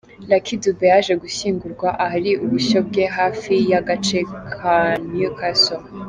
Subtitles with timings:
[0.29, 4.19] Lucky Dube yaje gushyingurwa ahari ubushyo bwe hafi y’agace
[4.53, 4.77] ka
[5.15, 5.83] Newcastle.